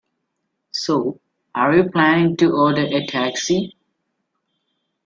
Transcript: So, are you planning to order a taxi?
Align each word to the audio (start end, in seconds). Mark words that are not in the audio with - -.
So, 0.71 1.19
are 1.53 1.75
you 1.75 1.91
planning 1.91 2.35
to 2.37 2.51
order 2.51 2.81
a 2.81 3.05
taxi? 3.05 3.77